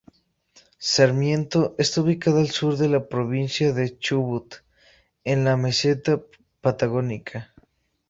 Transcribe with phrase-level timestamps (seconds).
[0.79, 4.55] Sarmiento está ubicada al sur de la provincia de Chubut,
[5.23, 6.21] en la meseta
[6.59, 7.53] patagónica.